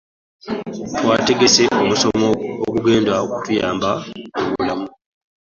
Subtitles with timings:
[0.97, 2.29] Twategese omusomo
[2.65, 3.91] ogugenda okutuyamba
[4.41, 4.87] mu bulamu.